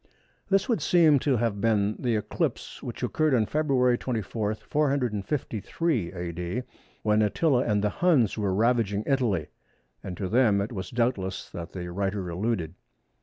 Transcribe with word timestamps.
This 0.49 0.67
would 0.67 0.81
seem 0.81 1.19
to 1.19 1.37
have 1.37 1.61
been 1.61 1.95
the 1.99 2.15
eclipse 2.15 2.81
which 2.81 3.03
occurred 3.03 3.35
on 3.35 3.45
February 3.45 3.99
24, 3.99 4.55
453 4.55 6.11
A.D., 6.11 6.63
when 7.03 7.21
Attila 7.21 7.63
and 7.65 7.83
the 7.83 7.89
Huns 7.89 8.35
were 8.35 8.51
ravaging 8.51 9.03
Italy, 9.05 9.49
and 10.03 10.17
to 10.17 10.27
them 10.27 10.59
it 10.59 10.71
was 10.71 10.89
doubtless 10.89 11.51
that 11.51 11.73
the 11.73 11.91
writer 11.91 12.27
alluded. 12.29 12.73